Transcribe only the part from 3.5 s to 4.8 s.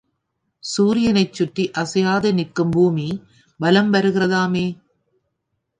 வலம் வருகிறதாமே!